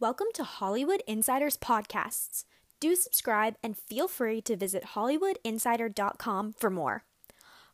Welcome 0.00 0.28
to 0.32 0.44
Hollywood 0.44 1.02
Insiders 1.06 1.58
Podcasts. 1.58 2.46
Do 2.80 2.96
subscribe 2.96 3.56
and 3.62 3.76
feel 3.76 4.08
free 4.08 4.40
to 4.40 4.56
visit 4.56 4.82
HollywoodInsider.com 4.94 6.54
for 6.54 6.70
more. 6.70 7.04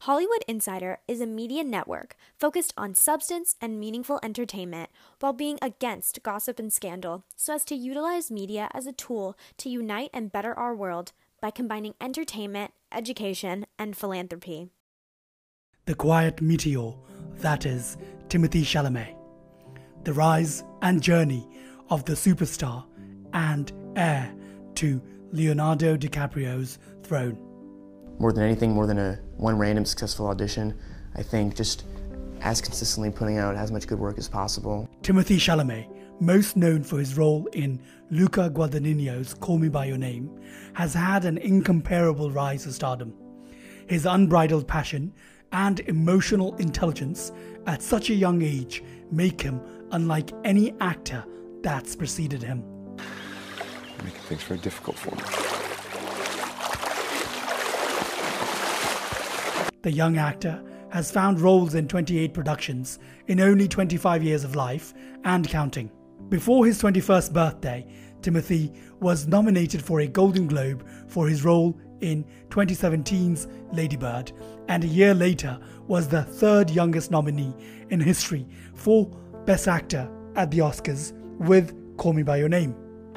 Hollywood 0.01 0.43
Insider 0.49 0.99
is 1.07 1.21
a 1.21 1.27
media 1.27 1.63
network 1.63 2.17
focused 2.37 2.75
on 2.77 2.97
substance 2.97 3.55
and 3.61 3.79
meaningful 3.79 4.19
entertainment 4.25 4.91
while 5.21 5.35
being 5.35 5.61
against 5.63 6.25
gossip 6.25 6.59
and 6.59 6.73
scandal 6.73 7.23
so 7.37 7.55
as 7.55 7.65
to 7.67 7.77
utilize 7.77 8.29
media 8.29 8.71
as 8.75 8.89
a 8.89 8.93
tool 8.93 9.39
to 9.59 9.69
unite 9.69 10.11
and 10.13 10.33
better 10.33 10.53
our 10.53 10.75
world 10.75 11.13
by 11.41 11.53
combining 11.53 11.95
entertainment, 12.01 12.73
education, 12.91 13.67
and 13.79 13.97
philanthropy. 13.97 14.69
The 15.85 15.95
quiet 15.95 16.43
meteor 16.43 16.91
that 17.37 17.65
is 17.65 17.97
Timothy 18.29 18.65
Chalamet. 18.65 19.15
The 20.03 20.13
rise 20.13 20.65
and 20.83 21.01
journey 21.01 21.49
of 21.91 22.05
the 22.05 22.13
superstar 22.13 22.85
and 23.33 23.73
heir 23.97 24.33
to 24.77 25.01
Leonardo 25.33 25.97
DiCaprio's 25.97 26.79
throne. 27.03 27.39
More 28.19 28.33
than 28.33 28.45
anything, 28.45 28.73
more 28.73 28.87
than 28.87 28.99
a 28.99 29.19
one 29.37 29.59
random 29.59 29.85
successful 29.85 30.27
audition, 30.29 30.79
I 31.15 31.23
think 31.23 31.55
just 31.55 31.85
as 32.41 32.61
consistently 32.61 33.11
putting 33.11 33.39
out 33.39 33.57
as 33.57 33.73
much 33.73 33.87
good 33.87 33.99
work 33.99 34.19
as 34.19 34.29
possible. 34.29 34.89
Timothy 35.03 35.37
Chalamet, 35.37 35.89
most 36.21 36.57
known 36.57 36.83
for 36.83 36.99
his 36.99 37.17
role 37.17 37.47
in 37.53 37.81
Luca 38.11 38.51
Guadagnino's 38.51 39.35
Call 39.35 39.59
Me 39.59 39.69
By 39.69 39.87
Your 39.87 39.99
Name, 39.99 40.31
has 40.75 40.95
had 40.95 41.25
an 41.25 41.39
incomparable 41.39 42.31
rise 42.31 42.65
to 42.65 42.73
stardom. 42.73 43.15
His 43.87 44.07
unbridled 44.07 44.67
passion 44.67 45.13
and 45.53 45.81
emotional 45.81 46.55
intelligence 46.57 47.33
at 47.67 47.83
such 47.83 48.11
a 48.11 48.15
young 48.15 48.43
age 48.43 48.83
make 49.11 49.41
him 49.41 49.61
unlike 49.93 50.31
any 50.45 50.75
actor 50.81 51.25
that's 51.67 51.97
preceded 51.97 52.45
him. 52.45 52.63
Making 54.05 54.21
things 54.29 54.43
very 54.45 54.61
difficult 54.61 54.97
for 54.97 55.17
me. 55.17 55.23
The 59.83 59.91
young 59.91 60.17
actor 60.17 60.63
has 60.91 61.11
found 61.11 61.41
roles 61.41 61.75
in 61.75 61.89
28 61.89 62.33
productions 62.33 63.01
in 63.27 63.41
only 63.41 63.67
25 63.67 64.23
years 64.23 64.45
of 64.45 64.55
life 64.55 64.95
and 65.25 65.49
counting. 65.49 65.91
Before 66.29 66.65
his 66.65 66.81
21st 66.81 67.33
birthday, 67.33 67.85
Timothy 68.23 68.73
was 69.01 69.27
nominated 69.27 69.83
for 69.83 69.99
a 69.99 70.07
Golden 70.07 70.47
Globe 70.47 70.87
for 71.09 71.27
his 71.27 71.45
role 71.45 71.77
in 72.01 72.25
2017's 72.51 73.49
Ladybird, 73.73 74.31
and 74.69 74.85
a 74.85 74.87
year 74.87 75.15
later 75.15 75.59
was 75.89 76.07
the 76.07 76.23
third 76.23 76.71
youngest 76.71 77.11
nominee 77.11 77.53
in 77.91 77.99
history 77.99 78.47
for 78.77 79.07
Best 79.47 79.67
Actor 79.67 80.09
at 80.37 80.53
the 80.53 80.59
Oscars 80.59 81.13
with 81.39 81.97
Call 81.97 82.13
Me 82.13 82.23
By 82.23 82.37
Your 82.39 82.49
Name. 82.49 82.75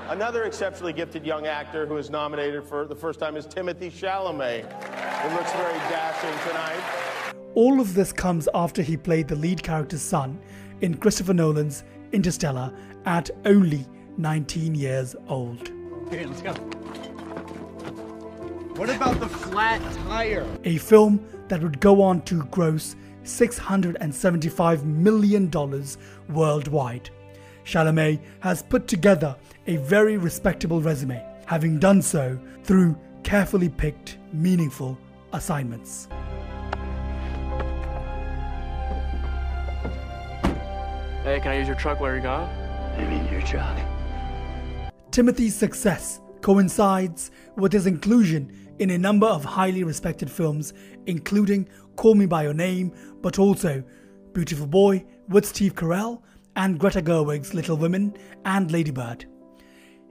Another 0.08 0.44
exceptionally 0.44 0.94
gifted 0.94 1.25
young 1.25 1.45
actor 1.45 1.86
who 1.86 1.98
is 1.98 2.09
nominated 2.09 2.64
for 2.64 2.86
the 2.86 2.95
first 2.95 3.20
time 3.20 3.36
is 3.36 3.45
Timothy 3.45 3.92
Chalamet. 3.92 4.66
It 4.66 5.34
looks 5.34 5.52
very 5.52 5.78
dashing 5.89 6.50
tonight. 6.50 7.34
All 7.56 7.80
of 7.80 7.94
this 7.94 8.11
comes 8.11 8.48
after 8.53 8.81
he 8.81 8.98
played 8.98 9.28
the 9.28 9.36
lead 9.36 9.61
character's 9.61 10.02
son 10.02 10.39
in 10.81 10.95
Christopher 10.95 11.34
Nolan's 11.34 11.84
Interstellar 12.11 12.73
at 13.06 13.30
only 13.45 13.86
19 14.17 14.76
years 14.76 15.16
old. 15.28 15.72
Okay, 16.08 16.26
let's 16.26 16.42
go. 16.42 16.54
What 18.80 18.89
about 18.89 19.20
the 19.20 19.28
flat 19.28 19.81
tire? 20.08 20.48
A 20.64 20.78
film 20.78 21.23
that 21.50 21.61
would 21.61 21.80
go 21.80 22.02
on 22.02 22.22
to 22.23 22.44
gross 22.45 22.95
$675 23.23 24.83
million 24.86 25.52
worldwide. 26.30 27.09
Chalamet 27.70 28.20
has 28.39 28.64
put 28.64 28.88
together 28.88 29.36
a 29.67 29.78
very 29.78 30.17
respectable 30.17 30.81
resume, 30.81 31.23
having 31.45 31.78
done 31.78 32.02
so 32.02 32.39
through 32.64 32.98
carefully 33.22 33.70
picked, 33.70 34.17
meaningful 34.34 34.98
assignments. 35.34 36.08
Hey, 41.23 41.39
can 41.39 41.52
I 41.52 41.60
use 41.60 41.67
your 41.67 41.76
truck 41.76 41.99
while 41.99 42.11
you're 42.11 42.21
gone? 42.21 42.49
I 42.98 43.05
mean 43.08 43.32
your 43.32 43.43
truck. 43.43 43.77
Timothy's 45.11 45.55
success 45.55 46.22
coincides 46.42 47.30
with 47.55 47.72
his 47.72 47.86
inclusion 47.86 48.52
in 48.80 48.89
a 48.89 48.98
number 48.98 49.27
of 49.27 49.43
highly 49.43 49.83
respected 49.83 50.32
films, 50.32 50.73
including 51.05 51.70
Call 51.98 52.16
Me 52.16 52.26
By 52.26 52.43
Your 52.43 52.55
Name, 52.55 52.92
but 53.22 53.38
also 53.38 53.83
Beautiful 54.33 54.66
Boy 54.66 55.05
with 55.27 55.45
Steve 55.45 55.76
Carell 55.76 56.23
and 56.59 56.77
Greta 56.77 57.02
Gerwig's 57.02 57.53
Little 57.53 57.77
Women 57.77 58.14
and 58.43 58.70
Ladybird. 58.70 59.25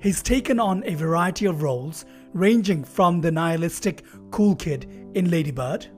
He's 0.00 0.22
taken 0.22 0.58
on 0.58 0.82
a 0.86 0.94
variety 0.94 1.44
of 1.44 1.60
roles, 1.60 2.06
ranging 2.32 2.84
from 2.84 3.20
the 3.20 3.30
nihilistic 3.30 4.02
cool 4.30 4.56
kid 4.56 4.90
in 5.12 5.30
Ladybird 5.30 5.88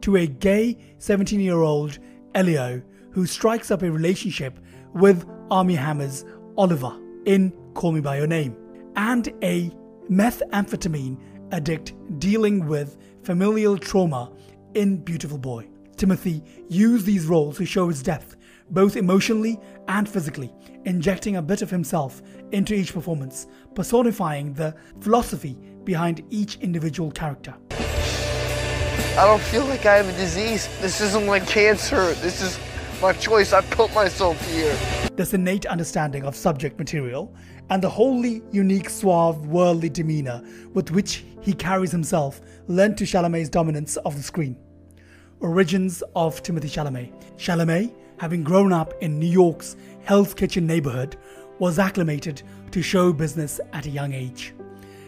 to 0.00 0.16
a 0.16 0.26
gay 0.26 0.76
17 0.98 1.38
year 1.38 1.60
old 1.60 2.00
Elio 2.34 2.82
who 3.12 3.24
strikes 3.24 3.70
up 3.70 3.82
a 3.82 3.90
relationship 3.90 4.58
with 4.94 5.24
Armie 5.48 5.76
Hammer's 5.76 6.24
Oliver 6.58 6.98
in 7.24 7.52
Call 7.74 7.92
Me 7.92 8.00
By 8.00 8.16
Your 8.16 8.26
Name, 8.26 8.56
and 8.96 9.28
a 9.44 9.70
methamphetamine 10.10 11.20
addict 11.52 11.94
dealing 12.18 12.66
with 12.66 12.96
familial 13.22 13.78
trauma 13.78 14.32
in 14.74 14.96
Beautiful 14.96 15.38
Boy. 15.38 15.68
Timothy 15.96 16.42
used 16.68 17.06
these 17.06 17.26
roles 17.26 17.58
to 17.58 17.64
show 17.64 17.86
his 17.86 18.02
depth, 18.02 18.34
both 18.70 18.96
emotionally 18.96 19.58
and 19.88 20.08
physically, 20.08 20.52
injecting 20.84 21.36
a 21.36 21.42
bit 21.42 21.62
of 21.62 21.70
himself 21.70 22.22
into 22.52 22.74
each 22.74 22.92
performance, 22.92 23.46
personifying 23.74 24.52
the 24.54 24.74
philosophy 25.00 25.56
behind 25.84 26.22
each 26.30 26.56
individual 26.56 27.10
character. 27.10 27.54
I 27.70 29.26
don't 29.26 29.42
feel 29.42 29.64
like 29.66 29.86
I 29.86 29.96
have 29.96 30.08
a 30.08 30.16
disease. 30.18 30.68
This 30.80 31.00
isn't 31.00 31.26
like 31.26 31.46
cancer. 31.46 32.14
This 32.14 32.42
is 32.42 32.58
my 33.00 33.12
choice. 33.12 33.52
I 33.52 33.60
put 33.60 33.94
myself 33.94 34.40
here. 34.50 34.76
This 35.14 35.34
innate 35.34 35.66
understanding 35.66 36.24
of 36.24 36.34
subject 36.34 36.78
material 36.78 37.32
and 37.70 37.82
the 37.82 37.88
wholly 37.88 38.42
unique, 38.50 38.90
suave, 38.90 39.46
worldly 39.46 39.88
demeanor 39.88 40.42
with 40.72 40.90
which 40.90 41.24
he 41.40 41.52
carries 41.52 41.92
himself 41.92 42.40
lent 42.66 42.98
to 42.98 43.04
Chalamet's 43.04 43.48
dominance 43.48 43.96
of 43.98 44.16
the 44.16 44.22
screen. 44.22 44.56
Origins 45.40 46.02
of 46.16 46.42
Timothy 46.42 46.68
Chalamet. 46.68 47.12
Chalamet, 47.36 47.92
having 48.18 48.42
grown 48.42 48.72
up 48.72 48.94
in 49.00 49.18
New 49.18 49.26
York's 49.26 49.76
Hell's 50.02 50.34
Kitchen 50.34 50.66
neighborhood, 50.66 51.16
was 51.58 51.78
acclimated 51.78 52.42
to 52.70 52.82
show 52.82 53.12
business 53.12 53.60
at 53.72 53.86
a 53.86 53.90
young 53.90 54.12
age. 54.12 54.54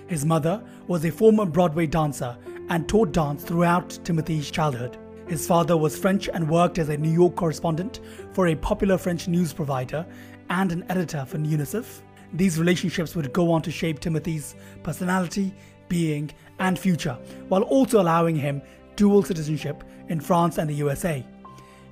His 0.07 0.25
mother 0.25 0.63
was 0.87 1.05
a 1.05 1.11
former 1.11 1.45
Broadway 1.45 1.87
dancer 1.87 2.37
and 2.69 2.89
taught 2.89 3.13
dance 3.13 3.43
throughout 3.43 3.99
Timothy's 4.05 4.51
childhood. 4.51 4.97
His 5.27 5.47
father 5.47 5.77
was 5.77 5.99
French 5.99 6.29
and 6.33 6.49
worked 6.49 6.79
as 6.79 6.89
a 6.89 6.97
New 6.97 7.11
York 7.11 7.35
correspondent 7.35 8.01
for 8.33 8.47
a 8.47 8.55
popular 8.55 8.97
French 8.97 9.27
news 9.27 9.53
provider 9.53 10.07
and 10.51 10.71
an 10.71 10.85
editor 10.89 11.25
for 11.25 11.39
UNICEF. 11.39 12.03
These 12.33 12.59
relationships 12.59 13.17
would 13.17 13.33
go 13.33 13.51
on 13.51 13.63
to 13.63 13.71
shape 13.73 13.99
Timothy's 13.99 14.55
personality, 14.85 15.53
being, 15.89 16.31
and 16.61 16.79
future, 16.79 17.19
while 17.49 17.63
also 17.63 18.01
allowing 18.01 18.37
him 18.37 18.63
dual 18.95 19.23
citizenship 19.23 19.83
in 20.09 20.21
France 20.21 20.59
and 20.59 20.71
the 20.71 20.75
USA. 20.75 21.25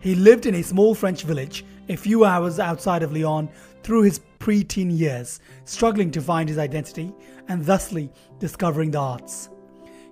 He 0.05 0.15
lived 0.15 0.45
in 0.45 0.57
a 0.57 0.63
small 0.63 0.95
French 0.95 1.23
village 1.23 1.65
a 1.89 1.97
few 1.97 2.27
hours 2.27 2.61
outside 2.61 3.03
of 3.03 3.15
Lyon 3.15 3.49
through 3.83 4.03
his 4.03 4.21
preteen 4.39 4.95
years, 4.95 5.41
struggling 5.65 6.11
to 6.11 6.21
find 6.21 6.47
his 6.47 6.59
identity 6.59 7.11
and 7.49 7.65
thusly 7.65 8.13
discovering 8.39 8.91
the 8.91 8.99
arts. 8.99 9.49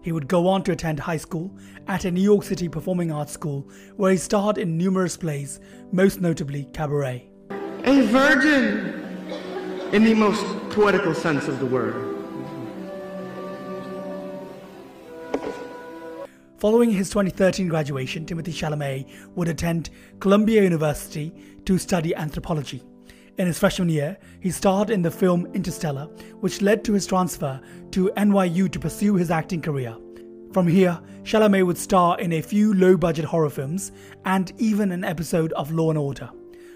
He 0.01 0.11
would 0.11 0.29
go 0.29 0.49
on 0.49 0.63
to 0.63 0.73
attend 0.73 0.99
high 0.99 1.19
school 1.19 1.55
at 1.89 2.07
a 2.07 2.11
New 2.11 2.23
York 2.23 2.43
City 2.43 2.71
performing 2.71 3.13
arts 3.13 3.33
school 3.33 3.69
where 3.97 4.13
he 4.13 4.17
starred 4.17 4.57
in 4.57 4.79
numerous 4.79 5.19
plays, 5.19 5.61
most 5.93 6.23
notably 6.23 6.71
Cabaret. 6.73 7.29
A 7.85 8.07
virgin 8.07 8.95
in 9.93 10.05
the 10.05 10.15
most 10.15 10.43
poetical 10.71 11.13
sense 11.13 11.49
of 11.49 11.59
the 11.59 11.67
word. 11.67 12.12
Following 16.63 16.93
his 16.93 17.11
2013 17.11 17.67
graduation, 17.67 18.25
Timothy 18.25 18.53
Chalamet 18.53 19.11
would 19.35 19.49
attend 19.49 19.91
Columbia 20.21 20.63
University 20.63 21.35
to 21.65 21.77
study 21.77 22.15
anthropology. 22.15 22.85
In 23.37 23.49
his 23.49 23.59
freshman 23.59 23.89
year, 23.89 24.17
he 24.39 24.53
starred 24.53 24.89
in 24.89 25.03
the 25.03 25.11
film 25.11 25.47
Interstellar, 25.55 26.05
which 26.39 26.63
led 26.63 26.85
to 26.85 26.93
his 26.93 27.05
transfer 27.05 27.61
to 27.91 28.13
NYU 28.17 28.71
to 28.71 28.79
pursue 28.79 29.17
his 29.17 29.33
acting 29.33 29.61
career. 29.61 29.97
From 30.53 30.69
here, 30.69 31.01
Chalamet 31.25 31.67
would 31.67 31.79
star 31.79 32.17
in 32.21 32.35
a 32.35 32.41
few 32.41 32.75
low 32.75 32.97
budget 32.97 33.25
horror 33.25 33.51
films 33.51 33.91
and 34.25 34.53
even 34.59 34.93
an 34.93 35.03
episode 35.03 35.53
of 35.55 35.73
Law 35.73 35.91
and 35.91 35.99
Order. 35.99 36.31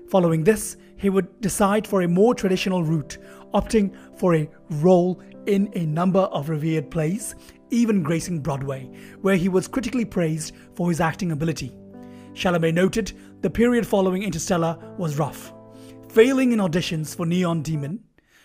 Following 0.09 0.43
this, 0.43 0.79
he 0.97 1.11
would 1.11 1.41
decide 1.41 1.87
for 1.87 2.03
a 2.03 2.09
more 2.09 2.35
traditional 2.35 2.83
route, 2.83 3.19
opting 3.55 3.95
for 4.19 4.35
a 4.35 4.51
role 4.69 5.23
in 5.47 5.71
a 5.75 5.87
number 5.87 6.21
of 6.21 6.49
revered 6.49 6.91
plays, 6.91 7.37
even 7.71 8.03
gracing 8.03 8.41
Broadway, 8.41 8.85
where 9.21 9.37
he 9.37 9.49
was 9.49 9.69
critically 9.69 10.05
praised 10.05 10.55
for 10.75 10.89
his 10.89 11.01
acting 11.01 11.33
ability. 11.33 11.77
Chalamet 12.35 12.75
noted 12.75 13.13
the 13.41 13.51
period 13.51 13.87
following 13.87 14.23
Interstellar 14.23 14.79
was 14.99 15.19
rough. 15.19 15.53
Failing 16.09 16.53
in 16.53 16.59
auditions 16.59 17.15
for 17.15 17.27
Neon 17.27 17.63
Demon, 17.63 18.01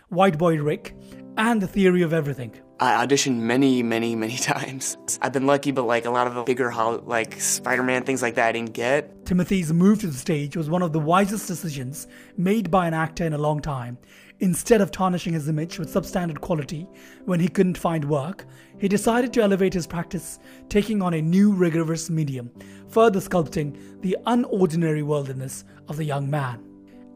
White 0.09 0.38
Boy 0.38 0.57
Rick, 0.57 0.95
and 1.38 1.62
The 1.62 1.68
Theory 1.68 2.01
of 2.01 2.13
Everything. 2.13 2.53
I 2.79 3.06
auditioned 3.06 3.38
many, 3.38 3.83
many, 3.83 4.15
many 4.15 4.38
times. 4.38 4.97
I've 5.21 5.33
been 5.33 5.45
lucky, 5.45 5.71
but 5.71 5.83
like 5.83 6.06
a 6.06 6.09
lot 6.09 6.25
of 6.27 6.33
the 6.33 6.44
bigger, 6.44 6.74
like 7.06 7.39
Spider-Man 7.39 8.03
things 8.03 8.21
like 8.21 8.35
that, 8.35 8.47
I 8.47 8.51
didn't 8.53 8.74
get. 8.74 9.25
Timothy's 9.25 9.71
move 9.71 10.01
to 10.01 10.07
the 10.07 10.17
stage 10.17 10.57
was 10.57 10.69
one 10.69 10.81
of 10.81 10.91
the 10.91 11.00
wisest 11.00 11.47
decisions 11.47 12.07
made 12.38 12.71
by 12.71 12.88
an 12.88 12.94
actor 12.94 13.24
in 13.24 13.33
a 13.33 13.38
long 13.38 13.62
time. 13.62 13.97
Instead 14.41 14.81
of 14.81 14.89
tarnishing 14.89 15.33
his 15.33 15.47
image 15.47 15.77
with 15.77 15.93
substandard 15.93 16.41
quality 16.41 16.88
when 17.25 17.39
he 17.39 17.47
couldn't 17.47 17.77
find 17.77 18.03
work, 18.03 18.47
he 18.79 18.88
decided 18.88 19.31
to 19.31 19.39
elevate 19.39 19.71
his 19.71 19.85
practice, 19.85 20.39
taking 20.67 20.99
on 20.99 21.13
a 21.13 21.21
new 21.21 21.51
rigorous 21.51 22.09
medium, 22.09 22.49
further 22.89 23.19
sculpting 23.19 24.01
the 24.01 24.17
unordinary 24.25 25.03
worldliness 25.03 25.63
of 25.88 25.95
the 25.95 26.03
young 26.03 26.27
man. 26.27 26.59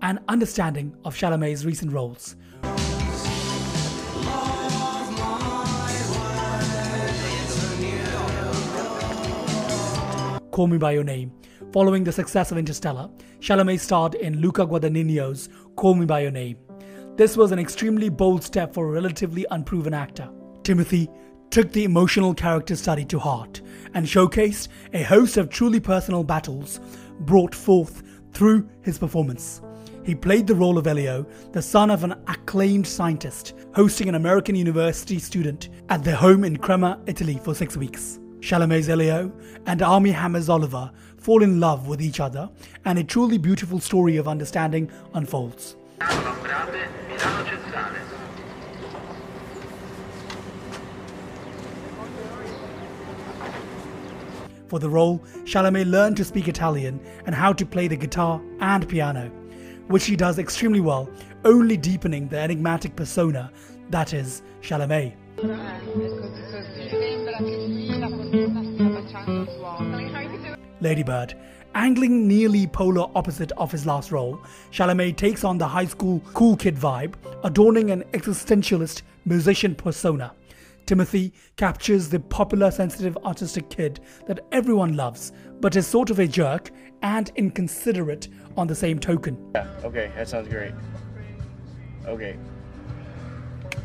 An 0.03 0.19
understanding 0.27 0.95
of 1.03 1.15
Chalamet's 1.15 1.65
recent 1.65 1.91
roles. 1.91 2.35
Call 10.51 10.67
Me 10.67 10.77
By 10.77 10.91
Your 10.91 11.03
Name. 11.03 11.31
Following 11.73 12.03
the 12.03 12.11
success 12.11 12.51
of 12.51 12.59
Interstellar, 12.59 13.09
Chalamet 13.39 13.79
starred 13.79 14.13
in 14.13 14.41
Luca 14.41 14.67
Guadagnino's 14.67 15.49
Call 15.75 15.95
Me 15.95 16.05
By 16.05 16.19
Your 16.19 16.31
Name. 16.31 16.57
This 17.17 17.37
was 17.37 17.53
an 17.53 17.59
extremely 17.59 18.09
bold 18.09 18.43
step 18.43 18.73
for 18.73 18.89
a 18.89 18.91
relatively 18.91 19.45
unproven 19.49 19.93
actor. 19.93 20.29
Timothy 20.63 21.09
took 21.49 21.71
the 21.71 21.85
emotional 21.85 22.33
character 22.33 22.75
study 22.75 23.05
to 23.05 23.17
heart 23.17 23.61
and 23.93 24.05
showcased 24.05 24.67
a 24.91 25.01
host 25.01 25.37
of 25.37 25.49
truly 25.49 25.79
personal 25.79 26.25
battles 26.25 26.81
brought 27.21 27.55
forth 27.55 28.03
through 28.33 28.67
his 28.81 28.97
performance. 28.97 29.61
He 30.03 30.13
played 30.13 30.45
the 30.45 30.55
role 30.55 30.77
of 30.77 30.87
Elio, 30.87 31.25
the 31.53 31.61
son 31.61 31.89
of 31.89 32.03
an 32.03 32.15
acclaimed 32.27 32.85
scientist, 32.85 33.53
hosting 33.73 34.09
an 34.09 34.15
American 34.15 34.55
university 34.55 35.17
student 35.17 35.69
at 35.87 36.03
their 36.03 36.17
home 36.17 36.43
in 36.43 36.57
Crema, 36.57 36.99
Italy 37.05 37.39
for 37.41 37.55
six 37.55 37.77
weeks. 37.77 38.19
Chalamet's 38.41 38.89
Elio 38.89 39.31
and 39.67 39.81
Armie 39.81 40.11
Hammer's 40.11 40.49
Oliver 40.49 40.91
fall 41.17 41.43
in 41.43 41.61
love 41.61 41.87
with 41.87 42.01
each 42.01 42.19
other, 42.19 42.49
and 42.83 42.99
a 42.99 43.03
truly 43.05 43.37
beautiful 43.37 43.79
story 43.79 44.17
of 44.17 44.27
understanding 44.27 44.91
unfolds. 45.13 45.77
For 54.67 54.79
the 54.79 54.89
role, 54.89 55.19
Chalamet 55.45 55.89
learned 55.89 56.17
to 56.17 56.25
speak 56.25 56.47
Italian 56.47 56.99
and 57.25 57.33
how 57.33 57.53
to 57.53 57.65
play 57.65 57.87
the 57.87 57.95
guitar 57.95 58.41
and 58.59 58.87
piano, 58.89 59.29
which 59.87 60.05
he 60.05 60.15
does 60.15 60.39
extremely 60.39 60.81
well, 60.81 61.09
only 61.45 61.77
deepening 61.77 62.27
the 62.27 62.39
enigmatic 62.39 62.95
persona 62.95 63.51
that 63.89 64.13
is 64.13 64.41
Chalamet. 64.61 65.13
Ladybird. 70.81 71.35
Angling 71.75 72.25
nearly 72.25 72.67
polar 72.67 73.05
opposite 73.15 73.51
of 73.53 73.69
his 73.69 73.85
last 73.85 74.09
role, 74.09 74.39
Chalamet 74.71 75.17
takes 75.17 75.43
on 75.43 75.57
the 75.57 75.67
high 75.67 75.85
school 75.85 76.21
cool 76.33 76.55
kid 76.55 76.77
vibe, 76.77 77.15
adorning 77.43 77.91
an 77.91 78.03
existentialist 78.13 79.01
musician 79.25 79.75
persona. 79.75 80.33
Timothy 80.85 81.33
captures 81.57 82.07
the 82.07 82.21
popular, 82.21 82.71
sensitive, 82.71 83.17
artistic 83.25 83.69
kid 83.69 83.99
that 84.25 84.39
everyone 84.53 84.95
loves, 84.95 85.33
but 85.59 85.75
is 85.75 85.85
sort 85.85 86.09
of 86.09 86.19
a 86.19 86.27
jerk 86.27 86.71
and 87.01 87.29
inconsiderate 87.35 88.29
on 88.55 88.67
the 88.67 88.75
same 88.75 88.97
token. 88.97 89.37
Yeah, 89.53 89.67
okay, 89.83 90.11
that 90.15 90.29
sounds 90.29 90.47
great. 90.47 90.71
Okay. 92.07 92.37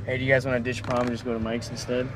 Hey, 0.06 0.16
do 0.16 0.24
you 0.24 0.32
guys 0.32 0.46
want 0.46 0.62
to 0.62 0.72
ditch 0.72 0.84
prom 0.84 1.00
and 1.00 1.10
just 1.10 1.24
go 1.24 1.32
to 1.32 1.40
Mike's 1.40 1.70
instead? 1.70 2.06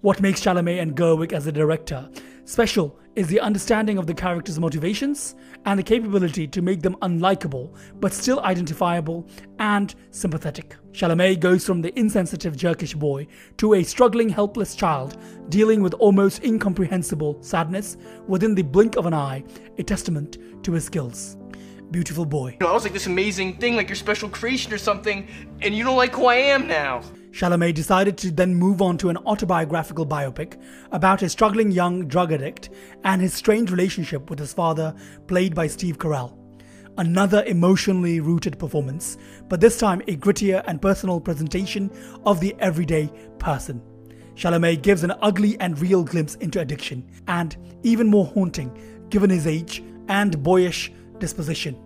What 0.00 0.20
makes 0.20 0.40
Chalamet 0.40 0.82
and 0.82 0.96
Gerwig 0.96 1.32
as 1.32 1.46
a 1.46 1.52
director 1.52 2.10
special 2.44 2.98
is 3.16 3.28
the 3.28 3.40
understanding 3.40 3.96
of 3.96 4.06
the 4.06 4.14
character's 4.14 4.58
motivations 4.58 5.36
and 5.66 5.78
the 5.78 5.82
capability 5.82 6.46
to 6.48 6.62
make 6.62 6.82
them 6.82 6.96
unlikable 7.02 7.74
but 8.00 8.12
still 8.12 8.40
identifiable 8.40 9.26
and 9.58 9.94
sympathetic. 10.10 10.76
Chalamet 10.92 11.40
goes 11.40 11.64
from 11.64 11.80
the 11.80 11.96
insensitive 11.98 12.56
jerkish 12.56 12.96
boy 12.96 13.26
to 13.56 13.74
a 13.74 13.82
struggling 13.82 14.28
helpless 14.28 14.74
child 14.74 15.16
dealing 15.48 15.80
with 15.80 15.94
almost 15.94 16.42
incomprehensible 16.44 17.40
sadness 17.42 17.96
within 18.26 18.54
the 18.54 18.62
blink 18.62 18.96
of 18.96 19.06
an 19.06 19.14
eye, 19.14 19.44
a 19.78 19.82
testament 19.82 20.38
to 20.64 20.72
his 20.72 20.84
skills. 20.84 21.36
Beautiful 21.90 22.24
boy. 22.24 22.56
You 22.60 22.66
know, 22.66 22.68
I 22.68 22.72
was 22.72 22.82
like 22.82 22.92
this 22.92 23.06
amazing 23.06 23.58
thing, 23.58 23.76
like 23.76 23.88
your 23.88 23.96
special 23.96 24.28
creation 24.28 24.72
or 24.72 24.78
something, 24.78 25.28
and 25.62 25.74
you 25.76 25.84
don't 25.84 25.96
like 25.96 26.14
who 26.14 26.26
I 26.26 26.36
am 26.36 26.66
now. 26.66 27.02
Chalamet 27.34 27.74
decided 27.74 28.16
to 28.18 28.30
then 28.30 28.54
move 28.54 28.80
on 28.80 28.96
to 28.98 29.08
an 29.08 29.16
autobiographical 29.16 30.06
biopic 30.06 30.56
about 30.92 31.20
a 31.20 31.28
struggling 31.28 31.72
young 31.72 32.06
drug 32.06 32.32
addict 32.32 32.70
and 33.02 33.20
his 33.20 33.34
strained 33.34 33.72
relationship 33.72 34.30
with 34.30 34.38
his 34.38 34.52
father, 34.52 34.94
played 35.26 35.52
by 35.52 35.66
Steve 35.66 35.98
Carell. 35.98 36.38
Another 36.96 37.42
emotionally 37.46 38.20
rooted 38.20 38.56
performance, 38.56 39.18
but 39.48 39.60
this 39.60 39.76
time 39.80 40.00
a 40.06 40.16
grittier 40.16 40.62
and 40.68 40.80
personal 40.80 41.20
presentation 41.20 41.90
of 42.24 42.38
the 42.38 42.54
everyday 42.60 43.10
person. 43.40 43.82
Chalamet 44.36 44.82
gives 44.82 45.02
an 45.02 45.12
ugly 45.20 45.58
and 45.58 45.76
real 45.80 46.04
glimpse 46.04 46.36
into 46.36 46.60
addiction, 46.60 47.04
and 47.26 47.56
even 47.82 48.06
more 48.06 48.26
haunting 48.26 49.06
given 49.10 49.28
his 49.28 49.48
age 49.48 49.82
and 50.06 50.40
boyish 50.40 50.92
disposition. 51.18 51.76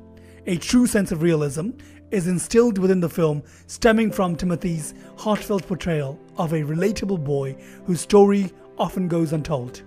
A 0.46 0.56
true 0.56 0.86
sense 0.86 1.10
of 1.10 1.22
realism 1.22 1.70
is 2.10 2.26
instilled 2.26 2.78
within 2.78 3.00
the 3.00 3.08
film, 3.08 3.42
stemming 3.66 4.10
from 4.10 4.36
Timothy's 4.36 4.94
heartfelt 5.16 5.66
portrayal 5.66 6.18
of 6.36 6.52
a 6.52 6.62
relatable 6.62 7.22
boy 7.22 7.56
whose 7.84 8.00
story 8.00 8.52
often 8.78 9.08
goes 9.08 9.32
untold. 9.32 9.82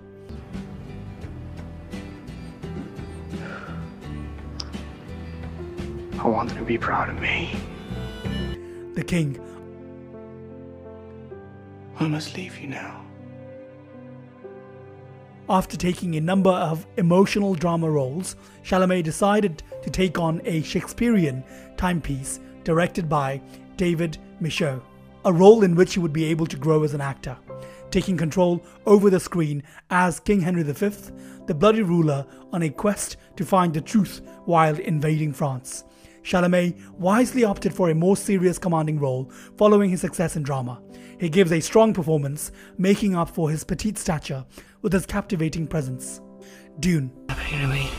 I 6.19 6.27
want 6.27 6.49
them 6.49 6.59
to 6.59 6.63
be 6.63 6.77
proud 6.77 7.09
of 7.09 7.19
me. 7.19 7.55
The 8.93 9.03
King. 9.03 9.39
I 11.99 12.07
must 12.07 12.35
leave 12.35 12.59
you 12.59 12.67
now. 12.67 13.03
After 15.49 15.75
taking 15.75 16.15
a 16.15 16.21
number 16.21 16.51
of 16.51 16.85
emotional 16.97 17.55
drama 17.55 17.89
roles, 17.89 18.35
Chalamet 18.63 19.03
decided 19.03 19.63
to 19.81 19.89
take 19.89 20.19
on 20.19 20.39
a 20.45 20.61
Shakespearean 20.61 21.43
timepiece 21.77 22.39
directed 22.63 23.09
by 23.09 23.41
David 23.75 24.17
Michôd, 24.41 24.81
a 25.25 25.33
role 25.33 25.63
in 25.63 25.75
which 25.75 25.95
he 25.95 25.99
would 25.99 26.13
be 26.13 26.25
able 26.25 26.45
to 26.45 26.57
grow 26.57 26.83
as 26.83 26.93
an 26.93 27.01
actor, 27.01 27.37
taking 27.89 28.15
control 28.15 28.63
over 28.85 29.09
the 29.09 29.19
screen 29.19 29.63
as 29.89 30.19
King 30.19 30.41
Henry 30.41 30.63
V, 30.63 30.89
the 31.47 31.55
bloody 31.55 31.81
ruler 31.81 32.25
on 32.53 32.63
a 32.63 32.69
quest 32.69 33.17
to 33.35 33.43
find 33.43 33.73
the 33.73 33.81
truth 33.81 34.21
while 34.45 34.77
invading 34.77 35.33
France. 35.33 35.83
Chalamet 36.23 36.91
wisely 36.91 37.43
opted 37.43 37.73
for 37.73 37.89
a 37.89 37.95
more 37.95 38.15
serious 38.15 38.59
commanding 38.59 38.99
role 38.99 39.31
following 39.57 39.89
his 39.89 40.01
success 40.01 40.35
in 40.35 40.43
drama. 40.43 40.79
He 41.21 41.29
gives 41.29 41.51
a 41.51 41.59
strong 41.59 41.93
performance, 41.93 42.51
making 42.79 43.15
up 43.15 43.29
for 43.29 43.51
his 43.51 43.63
petite 43.63 43.99
stature 43.99 44.43
with 44.81 44.91
his 44.91 45.05
captivating 45.05 45.67
presence. 45.67 46.19
Dune. 46.79 47.11
Happening 47.29 47.61
to 47.61 47.67
me. 47.67 47.89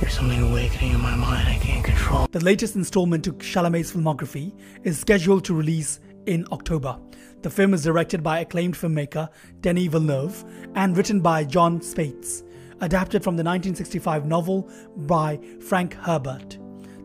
There's 0.00 0.12
something 0.12 0.40
awakening 0.40 0.92
in 0.92 1.00
my 1.00 1.16
mind 1.16 1.48
I 1.48 1.58
can't 1.60 1.84
control. 1.84 2.28
The 2.30 2.44
latest 2.44 2.76
installment 2.76 3.24
to 3.24 3.32
Chalamet's 3.32 3.92
filmography 3.92 4.56
is 4.84 5.00
scheduled 5.00 5.44
to 5.46 5.54
release 5.54 5.98
in 6.26 6.46
October. 6.52 6.96
The 7.42 7.50
film 7.50 7.74
is 7.74 7.82
directed 7.82 8.22
by 8.22 8.38
acclaimed 8.38 8.76
filmmaker 8.76 9.28
Denis 9.62 9.88
Villeneuve 9.88 10.44
and 10.76 10.96
written 10.96 11.20
by 11.20 11.42
Jon 11.42 11.80
Spaihts, 11.80 12.44
adapted 12.82 13.24
from 13.24 13.34
the 13.34 13.42
1965 13.42 14.26
novel 14.26 14.70
by 14.96 15.40
Frank 15.60 15.94
Herbert. 15.94 16.58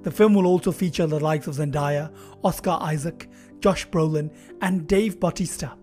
The 0.04 0.12
film 0.12 0.36
will 0.36 0.46
also 0.46 0.72
feature 0.72 1.08
the 1.08 1.20
likes 1.20 1.48
of 1.48 1.56
Zendaya, 1.56 2.14
Oscar 2.44 2.78
Isaac, 2.82 3.28
Josh 3.62 3.88
Brolin, 3.88 4.32
and 4.62 4.88
Dave 4.88 5.20
Bautista. 5.20 5.74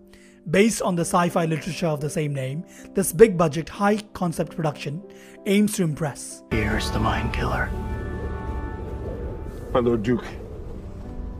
Based 0.49 0.81
on 0.81 0.95
the 0.95 1.01
sci 1.01 1.29
fi 1.29 1.45
literature 1.45 1.87
of 1.87 2.01
the 2.01 2.09
same 2.09 2.33
name, 2.33 2.65
this 2.93 3.13
big 3.13 3.37
budget, 3.37 3.69
high 3.69 3.97
concept 4.13 4.55
production 4.55 5.01
aims 5.45 5.73
to 5.73 5.83
impress. 5.83 6.43
Fear 6.51 6.79
the 6.91 6.99
mind 6.99 7.33
killer. 7.33 7.69
My 9.73 9.79
Lord 9.79 10.03
Duke. 10.03 10.25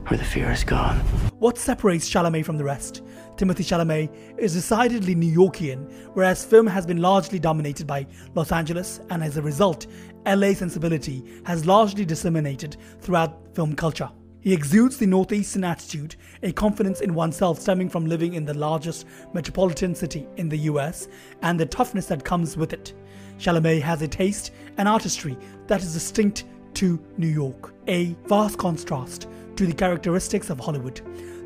Where 0.06 0.18
the 0.18 0.24
fear 0.24 0.50
is 0.50 0.64
gone. 0.64 0.98
What 1.38 1.56
separates 1.56 2.08
Chalamet 2.08 2.44
from 2.44 2.56
the 2.58 2.64
rest? 2.64 3.02
Timothy 3.36 3.64
Chalamet 3.64 4.10
is 4.38 4.54
decidedly 4.54 5.14
New 5.14 5.32
Yorkian, 5.34 5.90
whereas 6.14 6.44
film 6.44 6.66
has 6.66 6.84
been 6.84 7.00
largely 7.00 7.38
dominated 7.38 7.86
by 7.86 8.06
Los 8.34 8.52
Angeles, 8.52 9.00
and 9.10 9.22
as 9.22 9.36
a 9.36 9.42
result, 9.42 9.86
LA 10.26 10.52
sensibility 10.52 11.22
has 11.44 11.64
largely 11.66 12.04
disseminated 12.04 12.76
throughout 13.00 13.54
film 13.54 13.74
culture. 13.74 14.10
He 14.42 14.54
exudes 14.54 14.96
the 14.96 15.06
Northeastern 15.06 15.64
attitude, 15.64 16.16
a 16.42 16.52
confidence 16.52 17.02
in 17.02 17.12
oneself 17.12 17.60
stemming 17.60 17.90
from 17.90 18.06
living 18.06 18.34
in 18.34 18.46
the 18.46 18.54
largest 18.54 19.06
metropolitan 19.34 19.94
city 19.94 20.26
in 20.36 20.48
the 20.48 20.58
US, 20.60 21.08
and 21.42 21.60
the 21.60 21.66
toughness 21.66 22.06
that 22.06 22.24
comes 22.24 22.56
with 22.56 22.72
it. 22.72 22.94
Chalamet 23.38 23.82
has 23.82 24.00
a 24.00 24.08
taste 24.08 24.52
and 24.78 24.88
artistry 24.88 25.36
that 25.66 25.82
is 25.82 25.92
distinct 25.92 26.44
to 26.74 26.98
New 27.18 27.28
York, 27.28 27.74
a 27.86 28.16
vast 28.26 28.56
contrast 28.56 29.28
to 29.56 29.66
the 29.66 29.74
characteristics 29.74 30.48
of 30.48 30.58
Hollywood. 30.58 31.02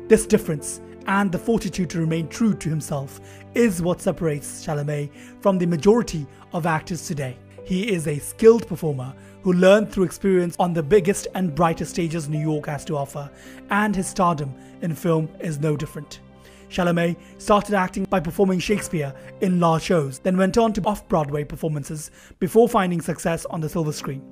This 0.07 0.25
difference 0.25 0.79
and 1.07 1.31
the 1.31 1.39
fortitude 1.39 1.89
to 1.89 1.99
remain 1.99 2.29
true 2.29 2.53
to 2.53 2.69
himself 2.69 3.19
is 3.55 3.81
what 3.81 4.01
separates 4.01 4.65
Chalamet 4.65 5.09
from 5.41 5.57
the 5.57 5.65
majority 5.65 6.25
of 6.53 6.65
actors 6.65 7.07
today. 7.07 7.37
He 7.65 7.91
is 7.91 8.07
a 8.07 8.19
skilled 8.19 8.67
performer 8.67 9.13
who 9.45 9.53
learned 9.53 9.91
through 9.91 10.05
experience 10.05 10.55
on 10.57 10.73
the 10.73 10.81
biggest 10.81 11.27
and 11.35 11.53
brightest 11.53 11.91
stages 11.91 12.27
New 12.27 12.39
York 12.39 12.65
has 12.65 12.83
to 12.83 12.97
offer, 12.97 13.29
and 13.69 13.95
his 13.95 14.07
stardom 14.07 14.51
in 14.81 14.95
film 14.95 15.29
is 15.39 15.59
no 15.59 15.77
different. 15.77 16.19
Chalamet 16.67 17.15
started 17.37 17.75
acting 17.75 18.05
by 18.05 18.19
performing 18.19 18.57
Shakespeare 18.57 19.13
in 19.41 19.59
large 19.59 19.83
shows, 19.83 20.17
then 20.17 20.35
went 20.35 20.57
on 20.57 20.73
to 20.73 20.81
off 20.85 21.07
Broadway 21.07 21.43
performances 21.43 22.09
before 22.39 22.67
finding 22.67 23.01
success 23.01 23.45
on 23.45 23.61
the 23.61 23.69
silver 23.69 23.91
screen. 23.91 24.23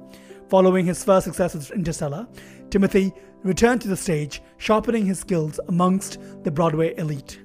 Following 0.50 0.84
his 0.84 1.04
first 1.04 1.26
success 1.26 1.54
with 1.54 1.70
Interstellar, 1.70 2.28
Timothy 2.72 3.14
returned 3.44 3.82
to 3.82 3.88
the 3.88 3.96
stage, 3.96 4.42
sharpening 4.58 5.06
his 5.06 5.20
skills 5.20 5.60
amongst 5.68 6.18
the 6.44 6.50
Broadway 6.50 6.98
elite. 6.98 7.43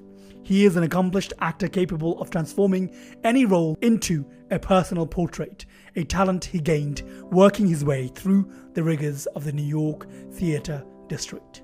He 0.49 0.65
is 0.65 0.75
an 0.75 0.81
accomplished 0.81 1.31
actor 1.41 1.67
capable 1.67 2.19
of 2.19 2.31
transforming 2.31 2.89
any 3.23 3.45
role 3.45 3.77
into 3.83 4.25
a 4.49 4.57
personal 4.57 5.05
portrait, 5.05 5.67
a 5.95 6.03
talent 6.03 6.43
he 6.43 6.59
gained 6.59 7.03
working 7.31 7.67
his 7.67 7.85
way 7.85 8.07
through 8.07 8.51
the 8.73 8.81
rigors 8.81 9.27
of 9.27 9.43
the 9.43 9.51
New 9.51 9.61
York 9.61 10.07
theater 10.31 10.83
district. 11.07 11.61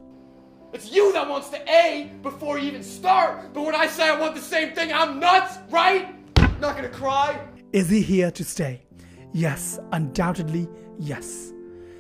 It's 0.72 0.92
you 0.92 1.12
that 1.14 1.28
wants 1.28 1.50
the 1.50 1.68
A 1.68 2.12
before 2.22 2.60
you 2.60 2.68
even 2.68 2.84
start. 2.84 3.56
But 3.56 3.64
when 3.64 3.74
I 3.74 3.88
say 3.88 4.08
I 4.08 4.20
want 4.20 4.36
the 4.36 4.42
same 4.42 4.76
thing, 4.76 4.94
I'm 4.94 5.20
nuts, 5.20 5.58
right? 5.72 6.14
Not 6.60 6.76
gonna 6.76 6.88
cry. 6.90 7.44
Is 7.74 7.90
he 7.90 8.04
here 8.04 8.30
to 8.30 8.44
stay? 8.44 8.86
Yes, 9.34 9.80
undoubtedly, 9.94 10.70
yes. 11.00 11.55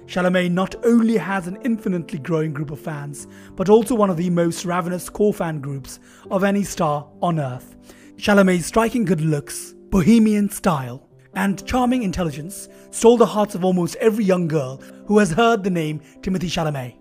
Chalamet 0.06 0.52
not 0.52 0.76
only 0.86 1.18
has 1.18 1.48
an 1.48 1.58
infinitely 1.64 2.20
growing 2.20 2.54
group 2.54 2.70
of 2.70 2.80
fans, 2.80 3.28
but 3.56 3.70
also 3.70 3.96
one 3.96 4.10
of 4.10 4.18
the 4.18 4.30
most 4.30 4.64
ravenous 4.64 5.10
core 5.10 5.34
fan 5.34 5.60
groups 5.60 6.00
of 6.30 6.44
any 6.44 6.64
star 6.64 7.10
on 7.22 7.40
earth. 7.40 7.76
Chalamet's 8.16 8.68
striking 8.68 9.04
good 9.04 9.22
looks, 9.22 9.74
bohemian 9.90 10.50
style, 10.50 11.10
and 11.34 11.66
charming 11.66 12.04
intelligence 12.04 12.70
stole 12.92 13.18
the 13.18 13.26
hearts 13.26 13.56
of 13.56 13.66
almost 13.66 13.96
every 13.96 14.24
young 14.24 14.48
girl 14.48 14.78
who 15.06 15.18
has 15.18 15.32
heard 15.32 15.64
the 15.64 15.70
name 15.70 16.00
Timothy 16.22 16.48
Chalamet. 16.48 16.96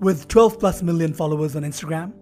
With 0.00 0.28
12 0.28 0.58
plus 0.58 0.82
million 0.82 1.14
followers 1.14 1.56
on 1.56 1.62
Instagram, 1.62 2.12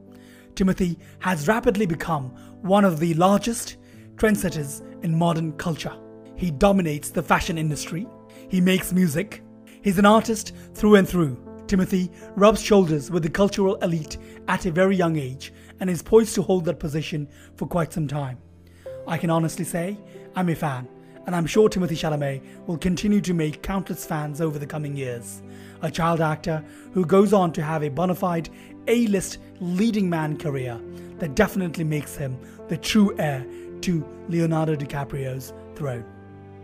Timothy 0.54 0.98
has 1.20 1.48
rapidly 1.48 1.86
become 1.86 2.26
one 2.62 2.84
of 2.84 3.00
the 3.00 3.14
largest 3.14 3.76
trendsetters 4.16 4.82
in 5.02 5.16
modern 5.16 5.52
culture. 5.52 5.96
He 6.36 6.50
dominates 6.50 7.10
the 7.10 7.22
fashion 7.22 7.56
industry, 7.56 8.06
he 8.48 8.60
makes 8.60 8.92
music, 8.92 9.42
he's 9.88 9.98
an 9.98 10.04
artist 10.04 10.54
through 10.74 10.96
and 10.96 11.08
through. 11.08 11.34
Timothy 11.66 12.10
rubs 12.36 12.60
shoulders 12.60 13.10
with 13.10 13.22
the 13.22 13.30
cultural 13.30 13.76
elite 13.76 14.18
at 14.46 14.66
a 14.66 14.70
very 14.70 14.94
young 14.94 15.16
age 15.16 15.50
and 15.80 15.88
is 15.88 16.02
poised 16.02 16.34
to 16.34 16.42
hold 16.42 16.66
that 16.66 16.78
position 16.78 17.26
for 17.56 17.66
quite 17.66 17.90
some 17.90 18.06
time. 18.06 18.36
I 19.06 19.16
can 19.16 19.30
honestly 19.30 19.64
say 19.64 19.96
I'm 20.36 20.50
a 20.50 20.54
fan, 20.54 20.86
and 21.24 21.34
I'm 21.34 21.46
sure 21.46 21.70
Timothy 21.70 21.94
Chalamet 21.94 22.66
will 22.66 22.76
continue 22.76 23.22
to 23.22 23.32
make 23.32 23.62
countless 23.62 24.04
fans 24.04 24.42
over 24.42 24.58
the 24.58 24.66
coming 24.66 24.94
years 24.94 25.40
a 25.80 25.90
child 25.90 26.20
actor 26.20 26.62
who 26.92 27.06
goes 27.06 27.32
on 27.32 27.50
to 27.52 27.62
have 27.62 27.82
a 27.82 27.88
bona 27.88 28.14
fide 28.14 28.50
A 28.88 29.06
list 29.06 29.38
leading 29.58 30.10
man 30.10 30.36
career 30.36 30.78
that 31.18 31.34
definitely 31.34 31.84
makes 31.84 32.14
him 32.14 32.38
the 32.68 32.76
true 32.76 33.18
heir 33.18 33.46
to 33.80 34.06
Leonardo 34.28 34.76
DiCaprio's 34.76 35.54
throne. 35.76 36.04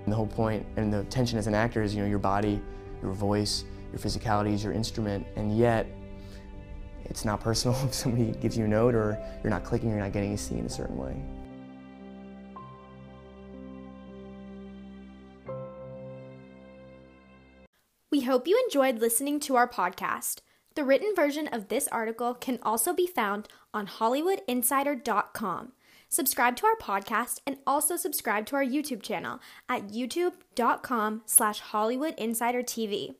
The 0.06 0.14
whole 0.14 0.26
point 0.26 0.66
and 0.76 0.92
the 0.92 1.04
tension 1.04 1.38
as 1.38 1.46
an 1.46 1.54
actor 1.54 1.82
is, 1.82 1.94
you 1.94 2.02
know, 2.02 2.08
your 2.08 2.18
body, 2.18 2.60
your 3.04 3.12
voice, 3.12 3.64
your 3.92 4.00
physicality 4.00 4.54
is 4.54 4.64
your 4.64 4.72
instrument, 4.72 5.26
and 5.36 5.56
yet 5.56 5.86
it's 7.04 7.24
not 7.24 7.40
personal 7.40 7.78
if 7.84 7.94
somebody 7.94 8.32
gives 8.40 8.56
you 8.56 8.64
a 8.64 8.68
note 8.68 8.94
or 8.94 9.18
you're 9.42 9.50
not 9.50 9.64
clicking, 9.64 9.90
you're 9.90 10.00
not 10.00 10.12
getting 10.12 10.32
a 10.32 10.38
C 10.38 10.56
in 10.56 10.66
a 10.66 10.70
certain 10.70 10.96
way. 10.96 11.14
We 18.10 18.22
hope 18.22 18.46
you 18.46 18.60
enjoyed 18.64 19.00
listening 19.00 19.40
to 19.40 19.56
our 19.56 19.68
podcast. 19.68 20.38
The 20.76 20.84
written 20.84 21.12
version 21.14 21.48
of 21.48 21.68
this 21.68 21.88
article 21.88 22.34
can 22.34 22.58
also 22.62 22.94
be 22.94 23.06
found 23.06 23.48
on 23.72 23.86
HollywoodInsider.com. 23.86 25.72
Subscribe 26.14 26.54
to 26.54 26.66
our 26.66 26.76
podcast 26.76 27.40
and 27.44 27.56
also 27.66 27.96
subscribe 27.96 28.46
to 28.46 28.54
our 28.54 28.64
YouTube 28.64 29.02
channel 29.02 29.40
at 29.68 29.88
youtube.com 29.88 31.22
slash 31.26 31.60
HollywoodInsiderTV. 31.60 33.16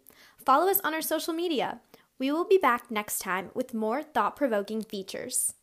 Follow 0.47 0.71
us 0.71 0.79
on 0.85 0.95
our 0.95 1.03
social 1.03 1.35
media. 1.35 1.81
We 2.21 2.31
will 2.31 2.45
be 2.45 2.57
back 2.57 2.93
next 2.93 3.19
time 3.19 3.51
with 3.53 3.75
more 3.75 4.05
thought-provoking 4.05 4.83
features. 4.83 5.55